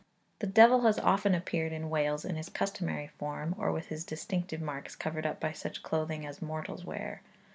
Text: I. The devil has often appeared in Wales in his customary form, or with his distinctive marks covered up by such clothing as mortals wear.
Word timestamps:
I. 0.01 0.25
The 0.39 0.47
devil 0.47 0.81
has 0.81 0.97
often 0.97 1.35
appeared 1.35 1.71
in 1.71 1.87
Wales 1.91 2.25
in 2.25 2.35
his 2.35 2.49
customary 2.49 3.11
form, 3.19 3.53
or 3.55 3.71
with 3.71 3.89
his 3.89 4.03
distinctive 4.03 4.59
marks 4.59 4.95
covered 4.95 5.27
up 5.27 5.39
by 5.39 5.51
such 5.51 5.83
clothing 5.83 6.25
as 6.25 6.41
mortals 6.41 6.83
wear. 6.83 7.21